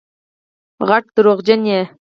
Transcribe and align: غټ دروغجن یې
غټ 0.87 1.05
دروغجن 1.15 1.61
یې 1.71 1.81